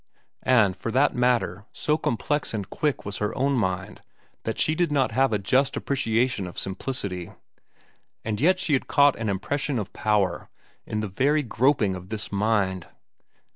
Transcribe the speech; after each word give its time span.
And 0.41 0.75
for 0.75 0.89
that 0.93 1.13
matter 1.13 1.65
so 1.73 1.95
complex 1.95 2.55
and 2.55 2.67
quick 2.67 3.05
was 3.05 3.17
her 3.17 3.37
own 3.37 3.53
mind 3.53 4.01
that 4.45 4.57
she 4.57 4.73
did 4.73 4.91
not 4.91 5.11
have 5.11 5.31
a 5.31 5.37
just 5.37 5.77
appreciation 5.77 6.47
of 6.47 6.57
simplicity. 6.57 7.33
And 8.25 8.41
yet 8.41 8.59
she 8.59 8.73
had 8.73 8.87
caught 8.87 9.15
an 9.17 9.29
impression 9.29 9.77
of 9.77 9.93
power 9.93 10.49
in 10.87 11.01
the 11.01 11.07
very 11.07 11.43
groping 11.43 11.93
of 11.93 12.09
this 12.09 12.31
mind. 12.31 12.87